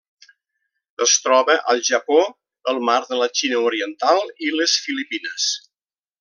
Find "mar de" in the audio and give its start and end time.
2.89-3.19